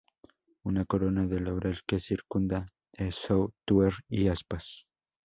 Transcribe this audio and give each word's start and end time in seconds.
Una 0.63 0.83
corona 0.83 1.27
de 1.27 1.41
laurel 1.41 1.77
que 1.85 1.99
circunda 1.99 2.65
de 2.97 3.11
sotuer 3.11 3.93
y 4.09 4.29
aspas. 4.29 4.67